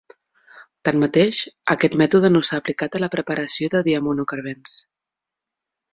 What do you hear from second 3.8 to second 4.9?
diaminocarbens.